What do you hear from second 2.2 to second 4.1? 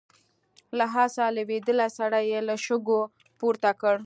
يې له شګو پورته کړ.